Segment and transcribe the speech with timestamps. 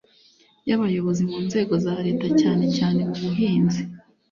[0.67, 3.81] y abayobozi mu nzego za Leta cyane cyane mubuhinzi